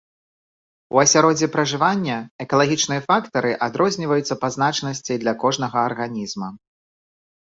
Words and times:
У 0.95 0.99
асяроддзі 1.01 1.47
пражывання 1.55 2.15
экалагічныя 2.45 3.01
фактары 3.11 3.51
адрозніваюцца 3.67 4.37
па 4.45 4.49
значнасці 4.55 5.19
для 5.25 5.33
кожнага 5.45 5.77
арганізма. 5.91 6.49